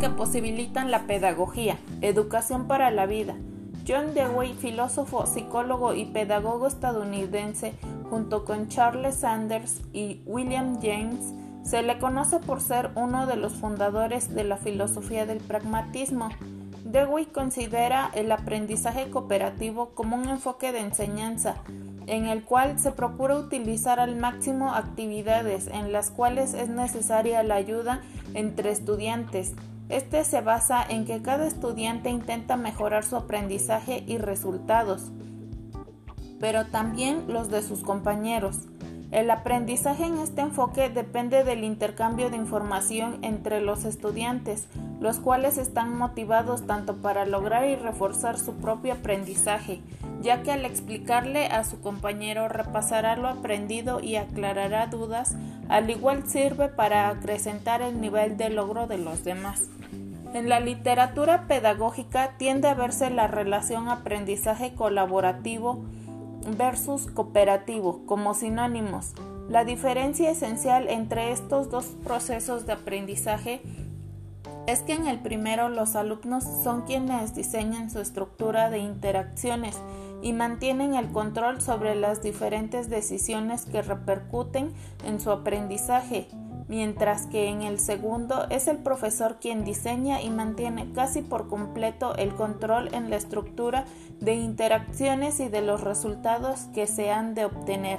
[0.00, 1.78] Que posibilitan la pedagogía.
[2.00, 3.36] Educación para la vida.
[3.86, 7.74] John Dewey, filósofo, psicólogo y pedagogo estadounidense,
[8.10, 11.32] junto con Charles Sanders y William James,
[11.62, 16.30] se le conoce por ser uno de los fundadores de la filosofía del pragmatismo.
[16.84, 21.56] Dewey considera el aprendizaje cooperativo como un enfoque de enseñanza,
[22.08, 27.54] en el cual se procura utilizar al máximo actividades en las cuales es necesaria la
[27.54, 28.00] ayuda
[28.34, 29.54] entre estudiantes,
[29.92, 35.12] este se basa en que cada estudiante intenta mejorar su aprendizaje y resultados,
[36.40, 38.68] pero también los de sus compañeros.
[39.10, 44.66] El aprendizaje en este enfoque depende del intercambio de información entre los estudiantes,
[45.00, 49.82] los cuales están motivados tanto para lograr y reforzar su propio aprendizaje,
[50.22, 55.36] ya que al explicarle a su compañero repasará lo aprendido y aclarará dudas,
[55.68, 59.68] al igual sirve para acrecentar el nivel de logro de los demás.
[60.34, 65.84] En la literatura pedagógica tiende a verse la relación aprendizaje colaborativo
[66.56, 69.12] versus cooperativo como sinónimos.
[69.50, 73.60] La diferencia esencial entre estos dos procesos de aprendizaje
[74.66, 79.78] es que en el primero los alumnos son quienes diseñan su estructura de interacciones
[80.22, 84.72] y mantienen el control sobre las diferentes decisiones que repercuten
[85.04, 86.28] en su aprendizaje,
[86.68, 92.14] mientras que en el segundo es el profesor quien diseña y mantiene casi por completo
[92.16, 93.84] el control en la estructura
[94.20, 97.98] de interacciones y de los resultados que se han de obtener.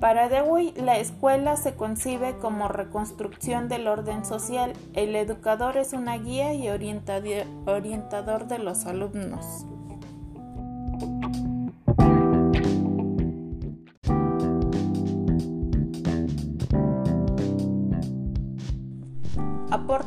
[0.00, 4.72] Para Dewey, la escuela se concibe como reconstrucción del orden social.
[4.94, 9.64] El educador es una guía y orientador de los alumnos.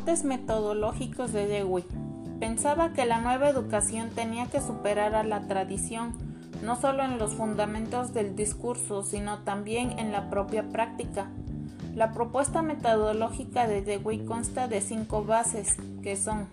[0.06, 1.84] Metodológicos de Dewey.
[2.40, 6.14] Pensaba que la nueva educación tenía que superar a la tradición,
[6.64, 11.28] no solo en los fundamentos del discurso, sino también en la propia práctica.
[11.96, 16.48] La propuesta metodológica de Dewey consta de cinco bases, que son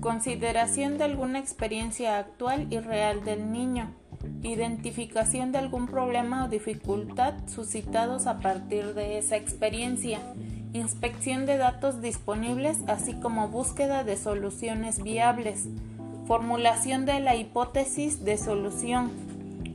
[0.00, 3.90] consideración de alguna experiencia actual y real del niño,
[4.42, 10.20] identificación de algún problema o dificultad suscitados a partir de esa experiencia,
[10.74, 15.68] inspección de datos disponibles, así como búsqueda de soluciones viables,
[16.26, 19.12] formulación de la hipótesis de solución,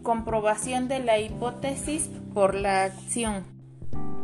[0.03, 3.45] comprobación de la hipótesis por la acción.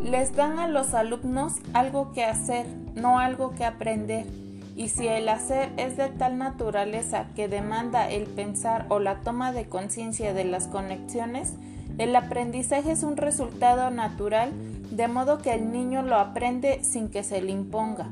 [0.04, 4.26] Les dan a los alumnos algo que hacer, no algo que aprender,
[4.76, 9.54] y si el hacer es de tal naturaleza que demanda el pensar o la toma
[9.54, 11.54] de conciencia de las conexiones,
[11.98, 14.52] el aprendizaje es un resultado natural
[14.96, 18.12] de modo que el niño lo aprende sin que se le imponga.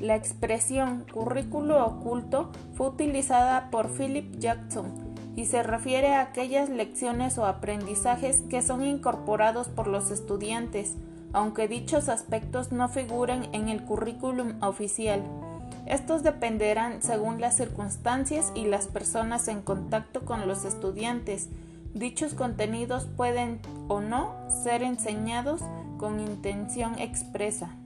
[0.00, 4.86] La expresión currículo oculto fue utilizada por Philip Jackson
[5.36, 10.96] y se refiere a aquellas lecciones o aprendizajes que son incorporados por los estudiantes,
[11.32, 15.22] aunque dichos aspectos no figuren en el currículum oficial.
[15.86, 21.48] Estos dependerán según las circunstancias y las personas en contacto con los estudiantes.
[21.94, 25.62] Dichos contenidos pueden o no ser enseñados
[26.02, 27.76] con intención expresa.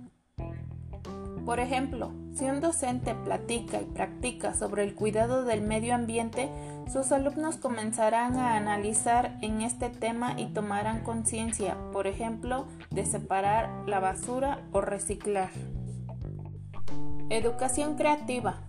[1.45, 6.49] Por ejemplo, si un docente platica y practica sobre el cuidado del medio ambiente,
[6.91, 13.69] sus alumnos comenzarán a analizar en este tema y tomarán conciencia, por ejemplo, de separar
[13.87, 15.51] la basura o reciclar.
[17.29, 18.63] Educación creativa.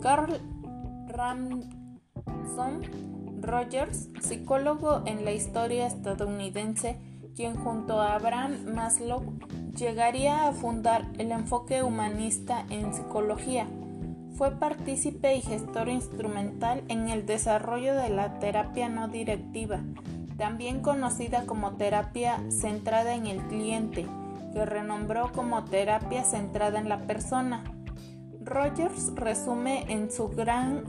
[0.00, 0.40] Carl
[1.08, 2.80] Ramson
[3.42, 6.96] Rogers, psicólogo en la historia estadounidense,
[7.36, 9.22] quien junto a Abraham Maslow
[9.76, 13.66] llegaría a fundar el enfoque humanista en psicología.
[14.36, 19.80] Fue partícipe y gestor instrumental en el desarrollo de la terapia no directiva,
[20.38, 24.06] también conocida como terapia centrada en el cliente,
[24.54, 27.64] que renombró como terapia centrada en la persona.
[28.42, 30.84] Rogers resume en su gran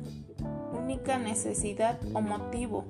[0.78, 2.86] única necesidad o motivo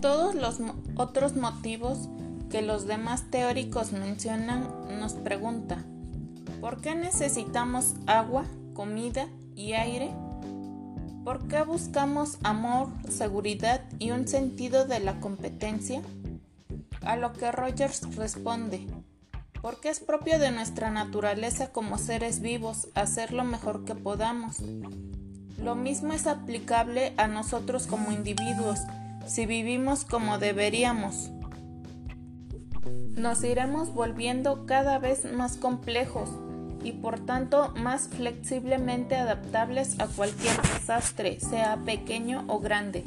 [0.00, 0.58] todos los
[0.96, 2.08] otros motivos
[2.50, 4.68] que los demás teóricos mencionan
[4.98, 5.84] nos pregunta,
[6.60, 8.44] ¿por qué necesitamos agua,
[8.74, 10.10] comida y aire?
[11.24, 16.02] ¿Por qué buscamos amor, seguridad y un sentido de la competencia?
[17.02, 18.86] A lo que Rogers responde,
[19.62, 24.58] porque es propio de nuestra naturaleza como seres vivos hacer lo mejor que podamos.
[25.58, 28.80] Lo mismo es aplicable a nosotros como individuos,
[29.26, 31.30] si vivimos como deberíamos.
[33.10, 36.30] Nos iremos volviendo cada vez más complejos
[36.82, 43.04] y por tanto más flexiblemente adaptables a cualquier desastre, sea pequeño o grande.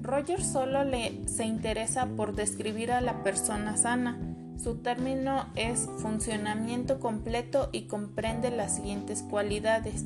[0.00, 0.80] Roger solo
[1.26, 4.31] se interesa por describir a la persona sana.
[4.62, 10.04] Su término es funcionamiento completo y comprende las siguientes cualidades.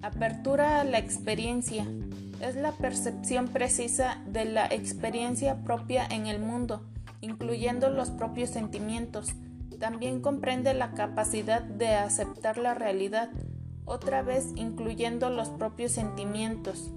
[0.00, 1.86] Apertura a la experiencia.
[2.40, 6.86] Es la percepción precisa de la experiencia propia en el mundo,
[7.20, 9.34] incluyendo los propios sentimientos.
[9.78, 13.28] También comprende la capacidad de aceptar la realidad,
[13.84, 16.90] otra vez incluyendo los propios sentimientos.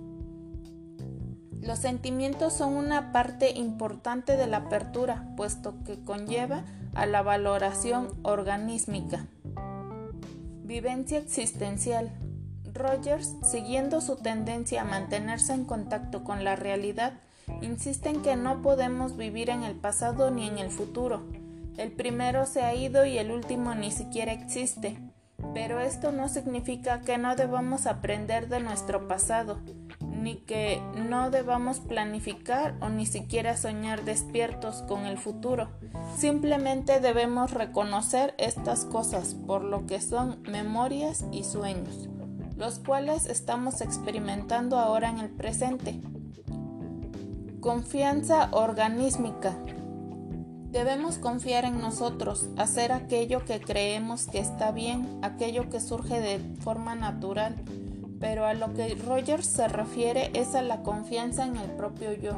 [1.60, 6.64] Los sentimientos son una parte importante de la apertura, puesto que conlleva
[6.98, 9.28] a la valoración organísmica.
[10.64, 12.12] Vivencia existencial.
[12.74, 17.14] Rogers, siguiendo su tendencia a mantenerse en contacto con la realidad,
[17.62, 21.22] insiste en que no podemos vivir en el pasado ni en el futuro.
[21.78, 24.98] El primero se ha ido y el último ni siquiera existe.
[25.54, 29.60] Pero esto no significa que no debamos aprender de nuestro pasado
[30.18, 35.70] ni que no debamos planificar o ni siquiera soñar despiertos con el futuro.
[36.18, 42.10] Simplemente debemos reconocer estas cosas por lo que son memorias y sueños,
[42.56, 46.02] los cuales estamos experimentando ahora en el presente.
[47.60, 49.56] Confianza organísmica.
[50.72, 56.40] Debemos confiar en nosotros, hacer aquello que creemos que está bien, aquello que surge de
[56.60, 57.56] forma natural
[58.20, 62.32] pero a lo que Rogers se refiere es a la confianza en el propio yo,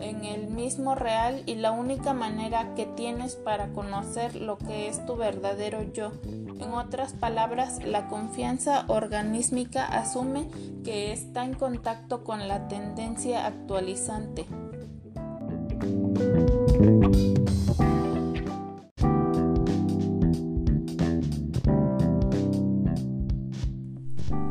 [0.00, 5.04] en el mismo real y la única manera que tienes para conocer lo que es
[5.06, 6.12] tu verdadero yo.
[6.24, 10.48] En otras palabras, la confianza organísmica asume
[10.84, 14.46] que está en contacto con la tendencia actualizante.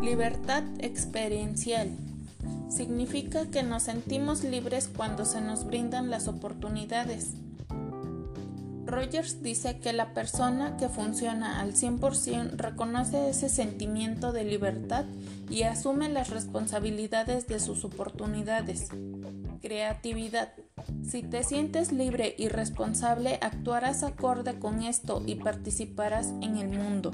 [0.02, 1.90] Libertad experiencial.
[2.70, 7.34] Significa que nos sentimos libres cuando se nos brindan las oportunidades.
[8.86, 15.04] Rogers dice que la persona que funciona al 100% reconoce ese sentimiento de libertad
[15.50, 18.88] y asume las responsabilidades de sus oportunidades.
[19.62, 20.54] Creatividad.
[21.06, 27.12] Si te sientes libre y responsable, actuarás acorde con esto y participarás en el mundo.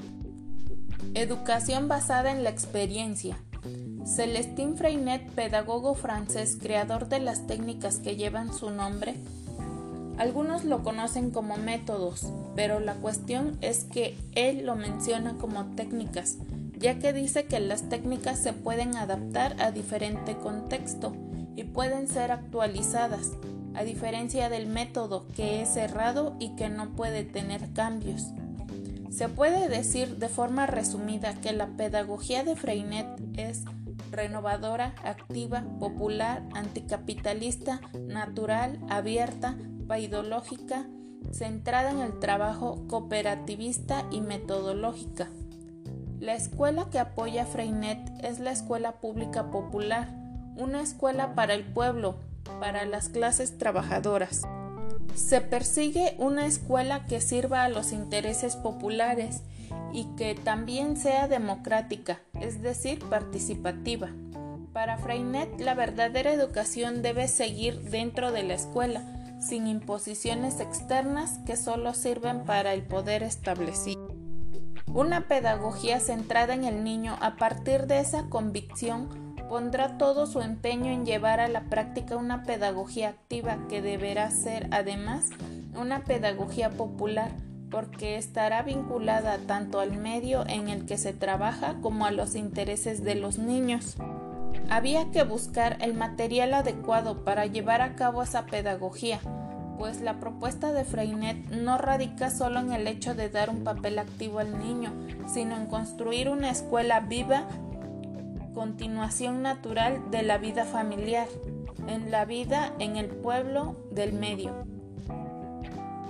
[1.16, 3.38] Educación basada en la experiencia.
[4.04, 9.14] Celestin Freinet, pedagogo francés, creador de las técnicas que llevan su nombre,
[10.18, 16.36] algunos lo conocen como métodos, pero la cuestión es que él lo menciona como técnicas,
[16.78, 21.14] ya que dice que las técnicas se pueden adaptar a diferente contexto
[21.56, 23.30] y pueden ser actualizadas,
[23.74, 28.34] a diferencia del método que es cerrado y que no puede tener cambios.
[29.16, 33.64] Se puede decir de forma resumida que la pedagogía de Freinet es
[34.10, 39.56] renovadora, activa, popular, anticapitalista, natural, abierta,
[39.88, 40.84] paidológica,
[41.32, 45.30] centrada en el trabajo cooperativista y metodológica.
[46.20, 50.10] La escuela que apoya Freinet es la Escuela Pública Popular,
[50.56, 52.16] una escuela para el pueblo,
[52.60, 54.42] para las clases trabajadoras.
[55.16, 59.40] Se persigue una escuela que sirva a los intereses populares
[59.92, 64.10] y que también sea democrática, es decir, participativa.
[64.74, 69.02] Para Freinet, la verdadera educación debe seguir dentro de la escuela,
[69.40, 74.14] sin imposiciones externas que solo sirven para el poder establecido.
[74.92, 80.92] Una pedagogía centrada en el niño a partir de esa convicción pondrá todo su empeño
[80.92, 85.26] en llevar a la práctica una pedagogía activa que deberá ser además
[85.78, 87.30] una pedagogía popular
[87.70, 93.02] porque estará vinculada tanto al medio en el que se trabaja como a los intereses
[93.02, 93.96] de los niños.
[94.70, 99.20] Había que buscar el material adecuado para llevar a cabo esa pedagogía,
[99.78, 103.98] pues la propuesta de Freinet no radica solo en el hecho de dar un papel
[103.98, 104.92] activo al niño,
[105.26, 107.46] sino en construir una escuela viva
[108.56, 111.28] continuación natural de la vida familiar,
[111.88, 114.64] en la vida en el pueblo del medio.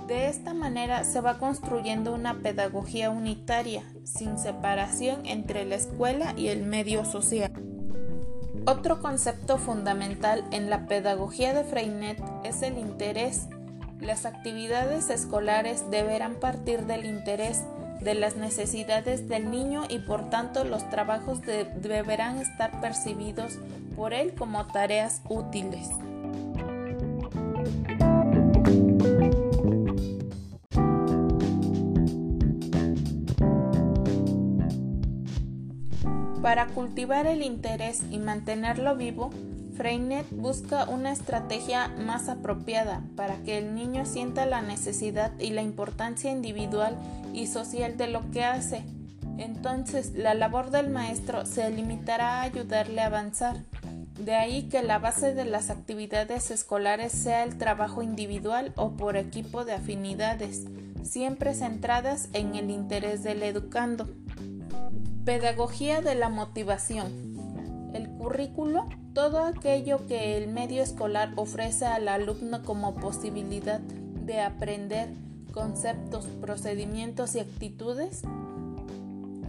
[0.07, 6.47] De esta manera se va construyendo una pedagogía unitaria, sin separación entre la escuela y
[6.47, 7.51] el medio social.
[8.65, 13.49] Otro concepto fundamental en la pedagogía de Freinet es el interés.
[13.99, 17.65] Las actividades escolares deberán partir del interés,
[18.01, 23.57] de las necesidades del niño y por tanto los trabajos deberán estar percibidos
[23.95, 25.89] por él como tareas útiles.
[36.41, 39.31] Para cultivar el interés y mantenerlo vivo,
[39.77, 45.61] Freinet busca una estrategia más apropiada para que el niño sienta la necesidad y la
[45.61, 46.97] importancia individual
[47.31, 48.81] y social de lo que hace.
[49.37, 53.57] Entonces, la labor del maestro se limitará a ayudarle a avanzar.
[54.19, 59.15] De ahí que la base de las actividades escolares sea el trabajo individual o por
[59.15, 60.65] equipo de afinidades,
[61.03, 64.09] siempre centradas en el interés del educando.
[65.23, 67.26] Pedagogía de la motivación.
[67.93, 75.09] El currículo, todo aquello que el medio escolar ofrece al alumno como posibilidad de aprender
[75.53, 78.23] conceptos, procedimientos y actitudes,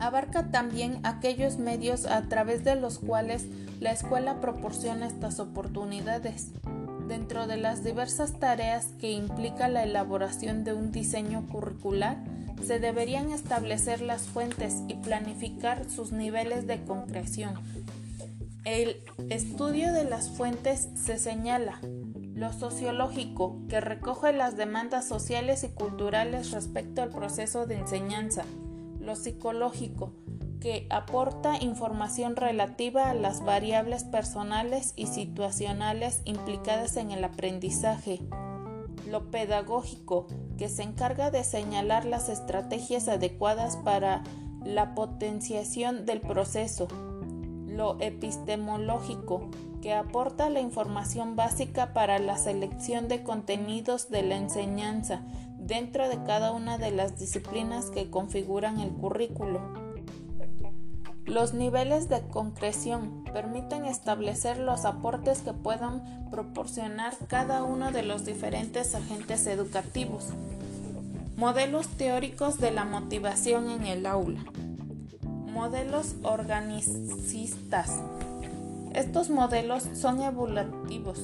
[0.00, 3.47] abarca también aquellos medios a través de los cuales
[3.80, 6.52] la escuela proporciona estas oportunidades.
[7.09, 12.18] Dentro de las diversas tareas que implica la elaboración de un diseño curricular,
[12.64, 17.54] se deberían establecer las fuentes y planificar sus niveles de concreción.
[18.68, 21.80] El estudio de las fuentes se señala
[22.34, 28.44] lo sociológico, que recoge las demandas sociales y culturales respecto al proceso de enseñanza,
[29.00, 30.12] lo psicológico,
[30.60, 38.20] que aporta información relativa a las variables personales y situacionales implicadas en el aprendizaje,
[39.06, 40.26] lo pedagógico,
[40.58, 44.25] que se encarga de señalar las estrategias adecuadas para
[44.62, 47.07] la potenciación del proceso,
[47.78, 49.49] lo epistemológico,
[49.80, 55.23] que aporta la información básica para la selección de contenidos de la enseñanza
[55.61, 59.61] dentro de cada una de las disciplinas que configuran el currículo.
[61.25, 68.25] Los niveles de concreción permiten establecer los aportes que puedan proporcionar cada uno de los
[68.25, 70.30] diferentes agentes educativos.
[71.37, 74.42] Modelos teóricos de la motivación en el aula.
[75.58, 77.90] Modelos organicistas.
[78.94, 81.18] Estos modelos son evolutivos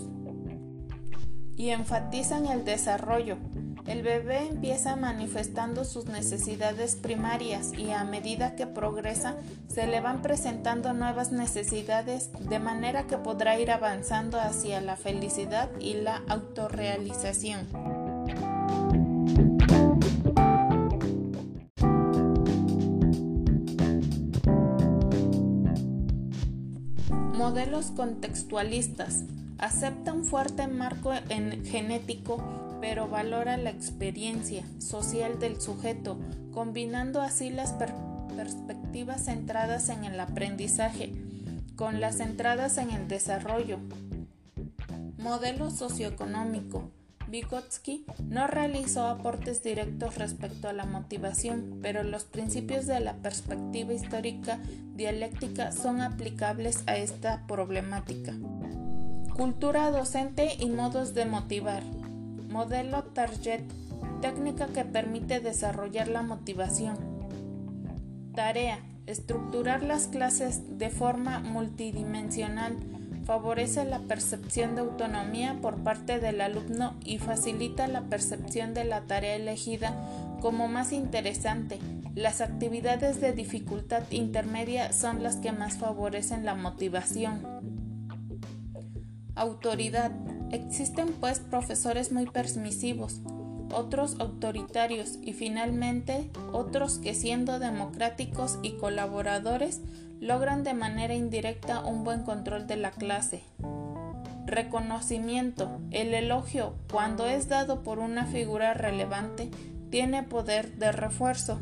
[1.56, 3.36] y enfatizan el desarrollo,
[3.86, 9.36] el bebé empieza manifestando sus necesidades primarias y a medida que progresa
[9.68, 15.70] se le van presentando nuevas necesidades de manera que podrá ir avanzando hacia la felicidad
[15.78, 18.03] y la autorrealización.
[27.54, 29.22] Modelos contextualistas.
[29.58, 32.42] Acepta un fuerte marco en genético
[32.80, 36.18] pero valora la experiencia social del sujeto,
[36.52, 37.72] combinando así las
[38.36, 41.12] perspectivas centradas en el aprendizaje
[41.76, 43.78] con las centradas en el desarrollo.
[45.18, 46.90] Modelo socioeconómico.
[47.28, 53.92] Vygotsky no realizó aportes directos respecto a la motivación, pero los principios de la perspectiva
[53.92, 54.58] histórica
[54.94, 58.32] dialéctica son aplicables a esta problemática.
[59.34, 61.82] Cultura docente y modos de motivar.
[62.48, 63.62] Modelo Target,
[64.20, 66.96] técnica que permite desarrollar la motivación.
[68.34, 72.76] Tarea, estructurar las clases de forma multidimensional
[73.24, 79.02] favorece la percepción de autonomía por parte del alumno y facilita la percepción de la
[79.02, 79.94] tarea elegida
[80.40, 81.78] como más interesante.
[82.14, 87.42] Las actividades de dificultad intermedia son las que más favorecen la motivación.
[89.34, 90.12] Autoridad.
[90.52, 93.20] Existen pues profesores muy permisivos,
[93.72, 99.80] otros autoritarios y finalmente otros que siendo democráticos y colaboradores
[100.20, 103.42] logran de manera indirecta un buen control de la clase.
[104.46, 105.80] Reconocimiento.
[105.90, 109.50] El elogio, cuando es dado por una figura relevante,
[109.90, 111.60] tiene poder de refuerzo.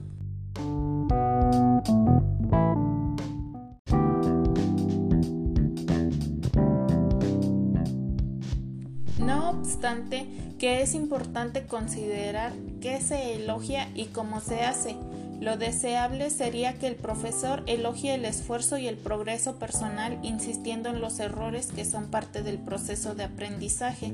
[9.83, 10.27] obstante
[10.59, 14.97] que es importante considerar qué se elogia y cómo se hace.
[15.43, 21.01] Lo deseable sería que el profesor elogie el esfuerzo y el progreso personal insistiendo en
[21.01, 24.13] los errores que son parte del proceso de aprendizaje.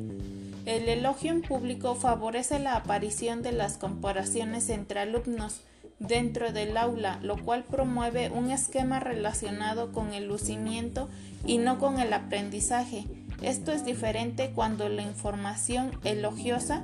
[0.65, 5.61] El elogio en público favorece la aparición de las comparaciones entre alumnos
[5.99, 11.11] dentro del aula, lo cual promueve un esquema relacionado con el lucimiento
[11.45, 13.05] y no con el aprendizaje.
[13.43, 16.83] Esto es diferente cuando la información elogiosa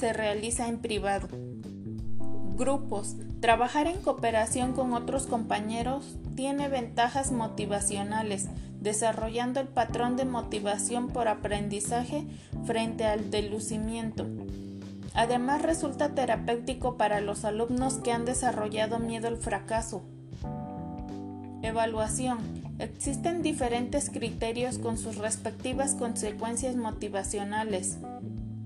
[0.00, 1.28] se realiza en privado.
[2.56, 3.16] Grupos.
[3.42, 8.46] Trabajar en cooperación con otros compañeros tiene ventajas motivacionales,
[8.80, 12.24] desarrollando el patrón de motivación por aprendizaje
[12.64, 14.28] frente al delucimiento.
[15.12, 20.04] Además resulta terapéutico para los alumnos que han desarrollado miedo al fracaso.
[21.62, 22.38] Evaluación.
[22.78, 27.98] Existen diferentes criterios con sus respectivas consecuencias motivacionales.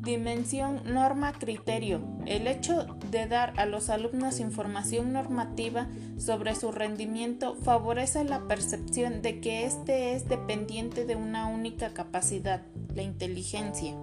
[0.06, 2.00] Dimensión norma-criterio.
[2.26, 9.20] El hecho de dar a los alumnos información normativa sobre su rendimiento favorece la percepción
[9.20, 12.62] de que éste es dependiente de una única capacidad,
[12.94, 13.96] la inteligencia.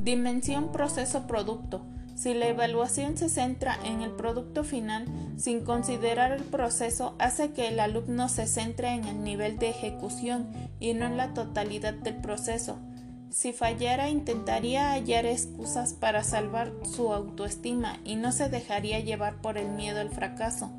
[0.00, 1.86] Dimensión proceso-producto.
[2.16, 7.68] Si la evaluación se centra en el producto final sin considerar el proceso, hace que
[7.68, 10.48] el alumno se centre en el nivel de ejecución
[10.80, 12.80] y no en la totalidad del proceso.
[13.30, 19.58] Si fallara intentaría hallar excusas para salvar su autoestima y no se dejaría llevar por
[19.58, 20.70] el miedo al fracaso.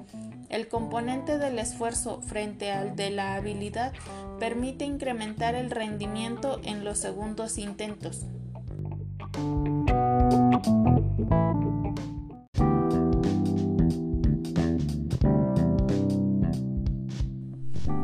[0.50, 3.94] El componente del esfuerzo frente al de la habilidad
[4.40, 8.26] permite incrementar el rendimiento en los segundos intentos.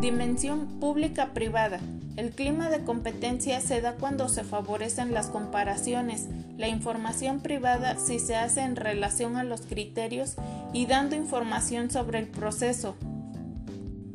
[0.02, 1.80] Dimensión pública-privada.
[2.18, 8.20] El clima de competencia se da cuando se favorecen las comparaciones, la información privada si
[8.20, 10.36] se hace en relación a los criterios
[10.72, 12.96] y dando información sobre el proceso.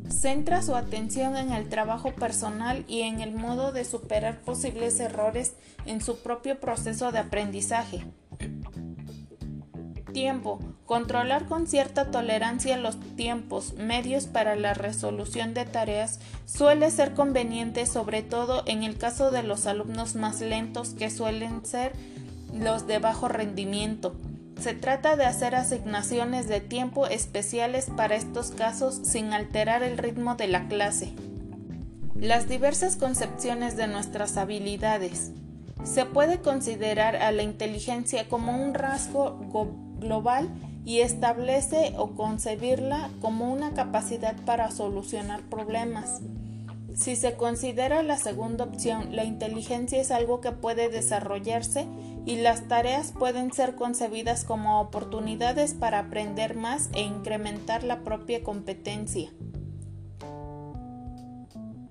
[0.08, 5.54] Centra su atención en el trabajo personal y en el modo de superar posibles errores
[5.84, 8.04] en su propio proceso de aprendizaje.
[10.12, 10.58] Tiempo.
[10.90, 17.86] Controlar con cierta tolerancia los tiempos medios para la resolución de tareas suele ser conveniente
[17.86, 21.92] sobre todo en el caso de los alumnos más lentos que suelen ser
[22.52, 24.16] los de bajo rendimiento.
[24.60, 30.34] Se trata de hacer asignaciones de tiempo especiales para estos casos sin alterar el ritmo
[30.34, 31.12] de la clase.
[32.16, 35.30] Las diversas concepciones de nuestras habilidades.
[35.84, 39.38] Se puede considerar a la inteligencia como un rasgo
[40.00, 40.48] global
[40.84, 46.20] y establece o concebirla como una capacidad para solucionar problemas.
[46.94, 51.86] Si se considera la segunda opción, la inteligencia es algo que puede desarrollarse
[52.26, 58.42] y las tareas pueden ser concebidas como oportunidades para aprender más e incrementar la propia
[58.42, 59.30] competencia.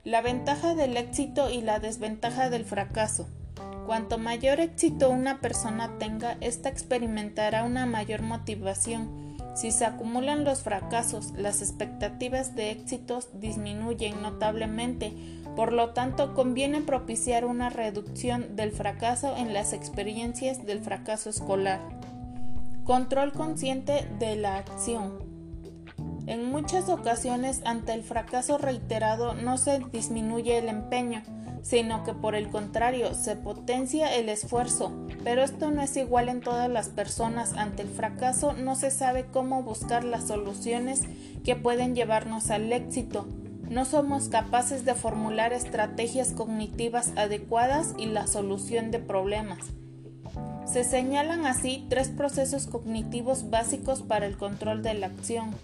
[0.04, 3.28] La ventaja del éxito y la desventaja del fracaso.
[3.89, 9.36] Cuanto mayor éxito una persona tenga, ésta experimentará una mayor motivación.
[9.56, 15.12] Si se acumulan los fracasos, las expectativas de éxitos disminuyen notablemente,
[15.56, 21.80] por lo tanto conviene propiciar una reducción del fracaso en las experiencias del fracaso escolar.
[22.84, 25.17] Control consciente de la acción.
[26.28, 31.23] En muchas ocasiones ante el fracaso reiterado no se disminuye el empeño,
[31.62, 34.91] sino que por el contrario se potencia el esfuerzo,
[35.24, 37.54] pero esto no es igual en todas las personas.
[37.54, 41.04] Ante el fracaso no se sabe cómo buscar las soluciones
[41.43, 43.28] que pueden llevarnos al éxito.
[43.69, 49.60] No somos capaces de formular estrategias cognitivas adecuadas y la solución de problemas.
[50.65, 55.56] Se señalan así tres procesos cognitivos básicos para el control de la acción.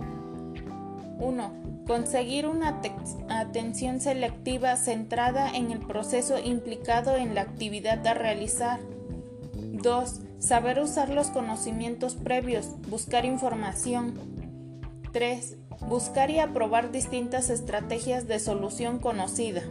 [1.20, 2.82] 1 Conseguir una
[3.30, 8.80] atención selectiva centrada en el proceso implicado en la actividad a realizar.
[9.54, 10.19] 2.
[10.39, 14.15] Saber usar los conocimientos previos, buscar información.
[15.13, 15.58] 3.
[15.88, 19.62] Buscar y aprobar distintas estrategias de solución conocida.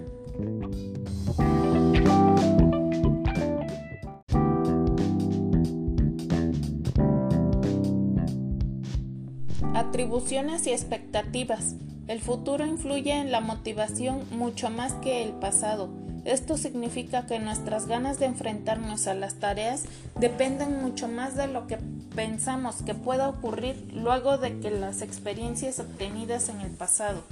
[9.74, 11.74] Atribuciones y expectativas.
[12.06, 15.88] El futuro influye en la motivación mucho más que el pasado.
[16.26, 19.84] Esto significa que nuestras ganas de enfrentarnos a las tareas
[20.18, 21.78] dependen mucho más de lo que
[22.14, 27.22] pensamos que pueda ocurrir luego de que las experiencias obtenidas en el pasado.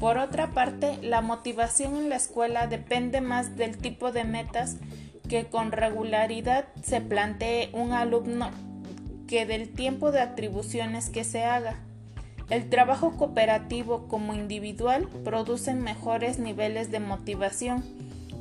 [0.00, 4.76] Por otra parte, la motivación en la escuela depende más del tipo de metas
[5.28, 8.50] que con regularidad se plantee un alumno
[9.28, 11.78] que del tiempo de atribuciones que se haga.
[12.50, 17.82] El trabajo cooperativo como individual produce mejores niveles de motivación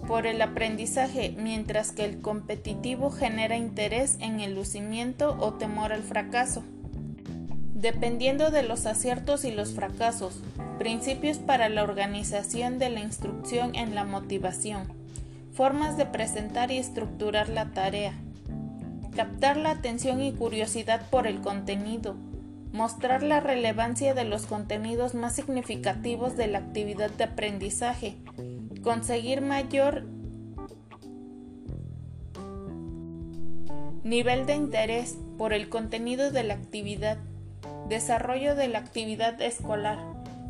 [0.08, 6.04] por el aprendizaje, mientras que el competitivo genera interés en el lucimiento o temor al
[6.04, 6.64] fracaso.
[7.74, 10.42] Dependiendo de los aciertos y los fracasos,
[10.78, 14.84] principios para la organización de la instrucción en la motivación,
[15.54, 18.14] formas de presentar y estructurar la tarea,
[19.16, 22.16] captar la atención y curiosidad por el contenido,
[22.74, 28.16] mostrar la relevancia de los contenidos más significativos de la actividad de aprendizaje,
[28.82, 30.04] conseguir mayor
[34.04, 37.20] nivel de interés por el contenido de la actividad,
[37.90, 40.00] desarrollo de la actividad escolar,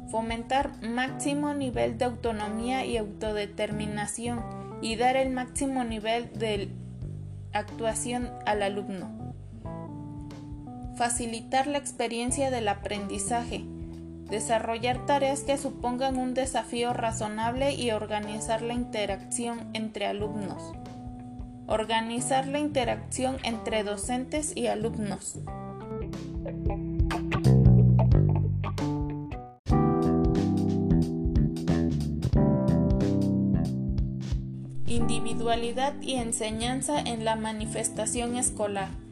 [0.10, 4.42] fomentar máximo nivel de autonomía y autodeterminación
[4.82, 6.70] y dar el máximo nivel de
[7.52, 9.23] actuación al alumno
[10.96, 13.64] facilitar la experiencia del aprendizaje,
[14.30, 20.74] desarrollar tareas que supongan un desafío razonable y organizar la interacción entre alumnos.
[21.68, 25.40] Organizar la interacción entre docentes y alumnos.
[34.86, 39.03] Individualidad y enseñanza en la manifestación escolar.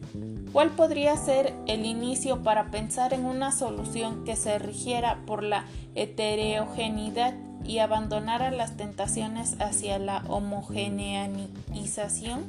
[0.53, 5.63] ¿Cuál podría ser el inicio para pensar en una solución que se rigiera por la
[5.95, 12.43] heterogeneidad y abandonara las tentaciones hacia la homogeneización?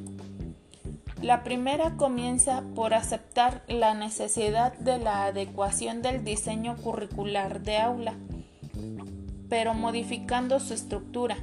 [1.23, 8.15] La primera comienza por aceptar la necesidad de la adecuación del diseño curricular de aula,
[9.49, 11.37] pero modificando su estructura.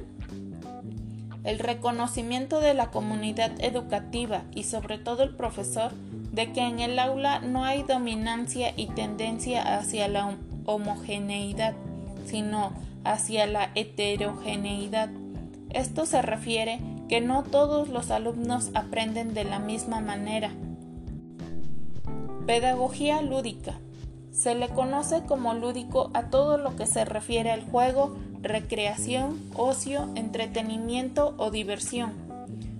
[1.42, 5.92] El reconocimiento de la comunidad educativa y sobre todo el profesor
[6.32, 11.74] de que en el aula no hay dominancia y tendencia hacia la homogeneidad,
[12.24, 12.72] sino
[13.04, 15.10] hacia la heterogeneidad.
[15.70, 20.50] Esto se refiere que no todos los alumnos aprenden de la misma manera.
[22.46, 23.78] Pedagogía lúdica.
[24.30, 30.08] Se le conoce como lúdico a todo lo que se refiere al juego, recreación, ocio,
[30.14, 32.29] entretenimiento o diversión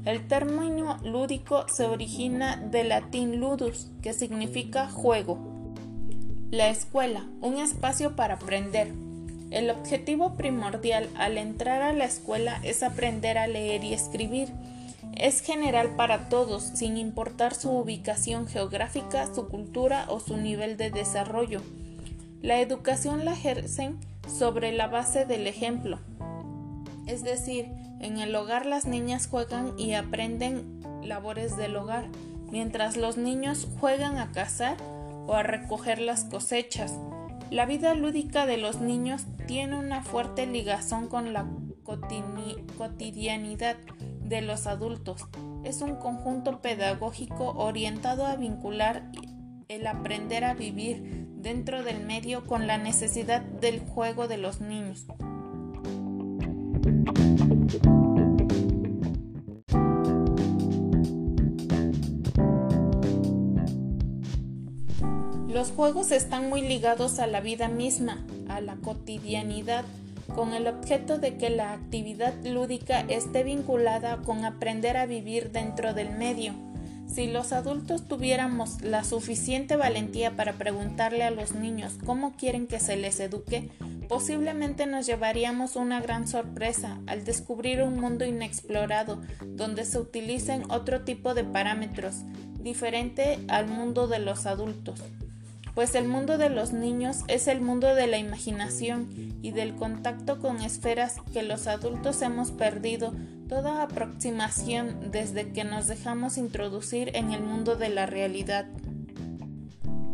[0.04, 5.38] el término lúdico se origina del latín ludus, que significa juego.
[6.50, 8.92] La escuela, un espacio para aprender.
[9.50, 14.48] El objetivo primordial al entrar a la escuela es aprender a leer y escribir.
[15.16, 20.90] Es general para todos, sin importar su ubicación geográfica, su cultura o su nivel de
[20.90, 21.60] desarrollo.
[22.40, 25.98] La educación la ejercen sobre la base del ejemplo,
[27.06, 27.66] es decir,
[28.00, 32.08] en el hogar las niñas juegan y aprenden labores del hogar,
[32.50, 34.76] mientras los niños juegan a cazar
[35.26, 36.98] o a recoger las cosechas.
[37.50, 41.46] La vida lúdica de los niños tiene una fuerte ligazón con la
[42.76, 43.76] cotidianidad
[44.22, 45.26] de los adultos.
[45.64, 49.10] Es un conjunto pedagógico orientado a vincular
[49.68, 55.06] el aprender a vivir dentro del medio con la necesidad del juego de los niños.
[65.48, 69.84] Los juegos están muy ligados a la vida misma, a la cotidianidad,
[70.34, 75.92] con el objeto de que la actividad lúdica esté vinculada con aprender a vivir dentro
[75.92, 76.54] del medio.
[77.12, 82.78] Si los adultos tuviéramos la suficiente valentía para preguntarle a los niños cómo quieren que
[82.78, 83.68] se les eduque,
[84.10, 91.02] posiblemente nos llevaríamos una gran sorpresa al descubrir un mundo inexplorado donde se utilicen otro
[91.02, 92.16] tipo de parámetros,
[92.58, 95.00] diferente al mundo de los adultos.
[95.76, 99.08] Pues el mundo de los niños es el mundo de la imaginación
[99.42, 103.14] y del contacto con esferas que los adultos hemos perdido
[103.48, 108.66] toda aproximación desde que nos dejamos introducir en el mundo de la realidad.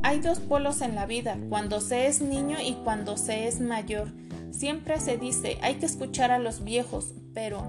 [0.07, 4.13] Hay dos polos en la vida, cuando se es niño y cuando se es mayor.
[4.53, 7.65] Siempre se dice, hay que escuchar a los viejos, pero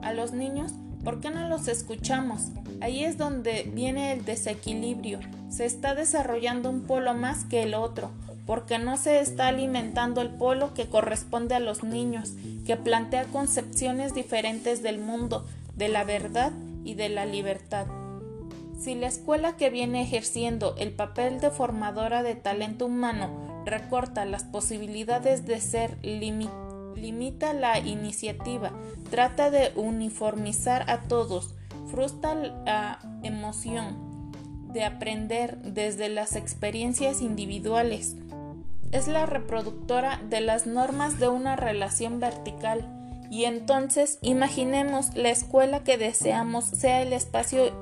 [0.00, 2.52] a los niños, ¿por qué no los escuchamos?
[2.80, 5.18] Ahí es donde viene el desequilibrio.
[5.50, 8.12] Se está desarrollando un polo más que el otro,
[8.46, 14.14] porque no se está alimentando el polo que corresponde a los niños, que plantea concepciones
[14.14, 16.52] diferentes del mundo, de la verdad
[16.84, 17.86] y de la libertad.
[18.82, 23.30] Si la escuela que viene ejerciendo el papel de formadora de talento humano
[23.64, 28.72] recorta las posibilidades de ser, limita la iniciativa,
[29.08, 31.54] trata de uniformizar a todos,
[31.92, 34.32] frustra la emoción
[34.72, 38.16] de aprender desde las experiencias individuales.
[38.90, 42.88] Es la reproductora de las normas de una relación vertical
[43.30, 47.80] y entonces imaginemos la escuela que deseamos sea el espacio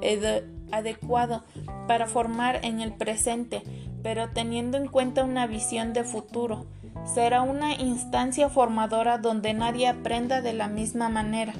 [0.72, 1.44] adecuado
[1.86, 3.62] para formar en el presente,
[4.02, 6.66] pero teniendo en cuenta una visión de futuro.
[7.04, 11.54] Será una instancia formadora donde nadie aprenda de la misma manera.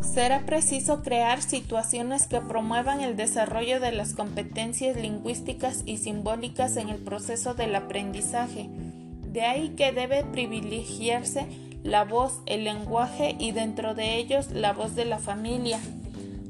[0.00, 6.88] Será preciso crear situaciones que promuevan el desarrollo de las competencias lingüísticas y simbólicas en
[6.88, 8.70] el proceso del aprendizaje.
[9.32, 11.46] De ahí que debe privilegiarse
[11.82, 15.78] la voz, el lenguaje y dentro de ellos la voz de la familia.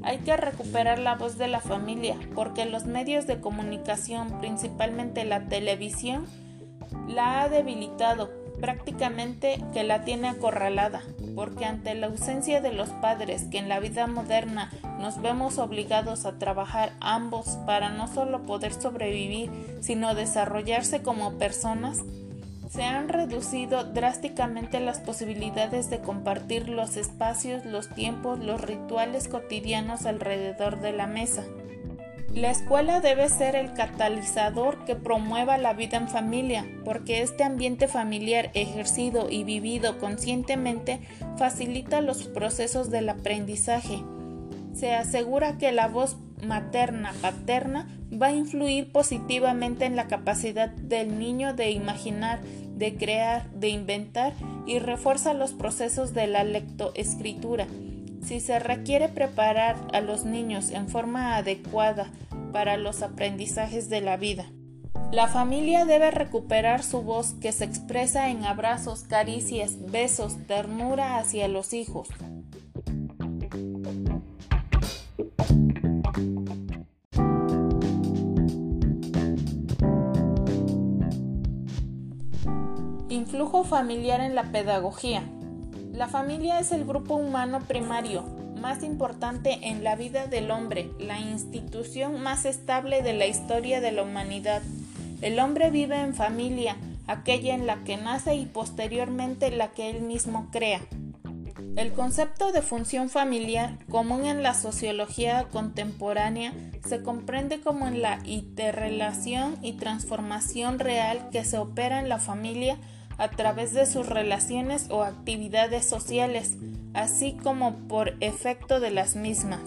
[0.03, 5.47] Hay que recuperar la voz de la familia porque los medios de comunicación, principalmente la
[5.47, 6.25] televisión,
[7.07, 8.29] la ha debilitado,
[8.59, 11.01] prácticamente que la tiene acorralada,
[11.35, 16.25] porque ante la ausencia de los padres que en la vida moderna nos vemos obligados
[16.25, 22.03] a trabajar ambos para no solo poder sobrevivir, sino desarrollarse como personas,
[22.69, 30.05] se han reducido drásticamente las posibilidades de compartir los espacios, los tiempos, los rituales cotidianos
[30.05, 31.43] alrededor de la mesa.
[32.33, 37.87] La escuela debe ser el catalizador que promueva la vida en familia, porque este ambiente
[37.87, 40.99] familiar ejercido y vivido conscientemente
[41.37, 44.03] facilita los procesos del aprendizaje.
[44.73, 51.19] Se asegura que la voz materna paterna va a influir positivamente en la capacidad del
[51.19, 52.41] niño de imaginar,
[52.75, 54.33] de crear, de inventar
[54.65, 57.67] y refuerza los procesos de la lectoescritura.
[58.23, 62.11] Si se requiere preparar a los niños en forma adecuada
[62.51, 64.45] para los aprendizajes de la vida.
[65.11, 71.47] La familia debe recuperar su voz que se expresa en abrazos, caricias, besos, ternura hacia
[71.47, 72.09] los hijos.
[83.37, 85.21] Influjo familiar en la pedagogía.
[85.93, 88.23] La familia es el grupo humano primario
[88.59, 93.91] más importante en la vida del hombre, la institución más estable de la historia de
[93.91, 94.63] la humanidad.
[95.21, 100.01] El hombre vive en familia, aquella en la que nace y posteriormente la que él
[100.01, 100.81] mismo crea.
[101.75, 106.55] El concepto de función familiar, común en la sociología contemporánea,
[106.87, 112.79] se comprende como en la interrelación y transformación real que se opera en la familia
[113.17, 116.57] a través de sus relaciones o actividades sociales,
[116.93, 119.61] así como por efecto de las mismas.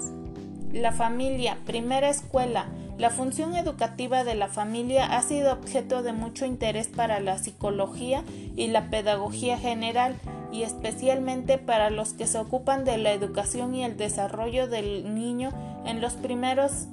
[0.72, 6.44] La familia, primera escuela, la función educativa de la familia ha sido objeto de mucho
[6.44, 8.22] interés para la psicología
[8.56, 10.16] y la pedagogía general
[10.52, 15.50] y especialmente para los que se ocupan de la educación y el desarrollo del niño
[15.86, 16.86] en los primeros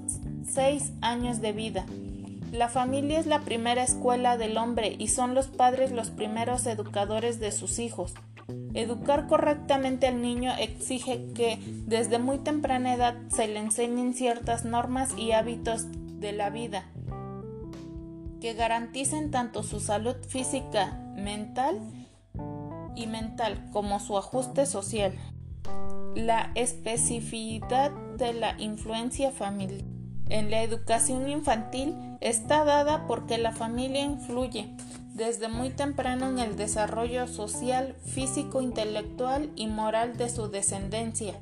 [0.47, 1.85] seis años de vida.
[2.51, 7.39] La familia es la primera escuela del hombre y son los padres los primeros educadores
[7.39, 8.13] de sus hijos.
[8.73, 15.09] Educar correctamente al niño exige que desde muy temprana edad se le enseñen ciertas normas
[15.17, 15.85] y hábitos
[16.19, 16.85] de la vida
[18.39, 21.79] que garanticen tanto su salud física, mental
[22.95, 25.13] y mental como su ajuste social.
[26.15, 29.83] La especificidad de la influencia familiar.
[30.29, 34.75] En la educación infantil está dada porque la familia influye
[35.17, 41.33] desde muy temprano en el desarrollo social, físico, intelectual y moral de su descendencia,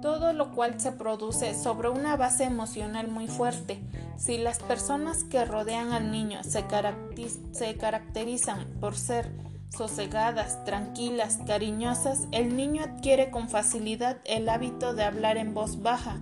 [0.00, 3.82] todo lo cual se produce sobre una base emocional muy fuerte.
[4.16, 9.32] Si las personas que rodean al niño se, caracterizan por ser
[9.68, 16.20] sosegadas, tranquilas, cariñosas, el niño adquiere con facilidad el hábito de hablar en voz baja,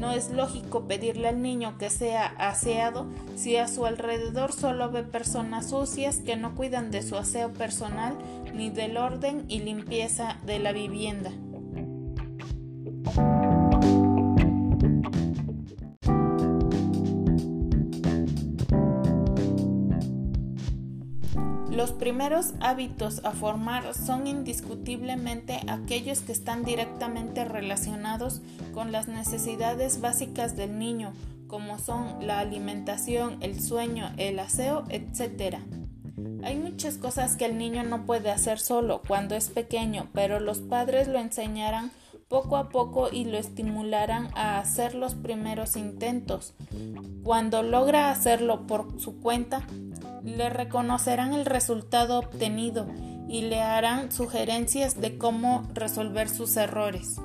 [0.00, 5.02] no es lógico pedirle al niño que sea aseado si a su alrededor solo ve
[5.02, 8.16] personas sucias que no cuidan de su aseo personal
[8.54, 11.30] ni del orden y limpieza de la vivienda.
[22.00, 28.40] Primeros hábitos a formar son indiscutiblemente aquellos que están directamente relacionados
[28.72, 31.12] con las necesidades básicas del niño,
[31.46, 35.58] como son la alimentación, el sueño, el aseo, etc.
[36.42, 40.60] Hay muchas cosas que el niño no puede hacer solo cuando es pequeño, pero los
[40.60, 41.90] padres lo enseñarán
[42.28, 46.54] poco a poco y lo estimularán a hacer los primeros intentos.
[47.24, 49.66] Cuando logra hacerlo por su cuenta,
[50.24, 52.86] le reconocerán el resultado obtenido
[53.28, 57.16] y le harán sugerencias de cómo resolver sus errores.